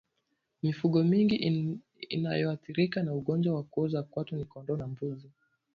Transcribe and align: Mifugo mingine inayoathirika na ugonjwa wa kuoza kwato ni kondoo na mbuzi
Mifugo 0.63 1.03
mingine 1.03 1.77
inayoathirika 2.09 3.03
na 3.03 3.13
ugonjwa 3.13 3.55
wa 3.55 3.63
kuoza 3.63 4.03
kwato 4.03 4.35
ni 4.35 4.45
kondoo 4.45 4.77
na 4.77 4.87
mbuzi 4.87 5.31